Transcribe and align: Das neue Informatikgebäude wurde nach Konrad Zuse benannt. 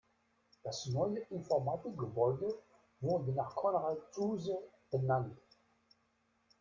Das 0.63 0.87
neue 0.87 1.19
Informatikgebäude 1.29 2.51
wurde 3.01 3.33
nach 3.33 3.55
Konrad 3.55 3.99
Zuse 4.11 4.57
benannt. 4.89 5.37